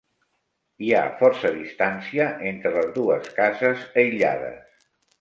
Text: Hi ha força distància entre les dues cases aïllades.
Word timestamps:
Hi 0.85 0.89
ha 0.99 1.03
força 1.19 1.51
distància 1.59 2.31
entre 2.55 2.75
les 2.79 2.91
dues 2.99 3.31
cases 3.39 3.89
aïllades. 4.05 4.87